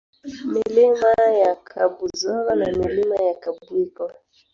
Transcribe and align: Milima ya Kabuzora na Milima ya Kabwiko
Milima 0.53 1.11
ya 1.41 1.53
Kabuzora 1.67 2.51
na 2.59 2.67
Milima 2.79 3.15
ya 3.27 3.35
Kabwiko 3.43 4.03